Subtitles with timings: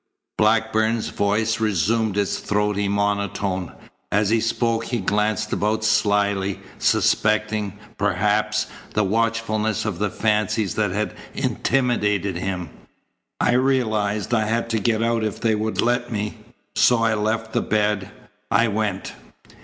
[0.35, 3.71] Blackburn's voice resumed its throaty monotone.
[4.11, 10.89] As he spoke he glanced about slyly, suspecting, perhaps, the watchfulness of the fancies that
[10.89, 12.71] had intimidated him.
[13.39, 16.35] "I realized I had to get out if they would let me.
[16.75, 18.09] So I left the bed.
[18.49, 19.13] I went."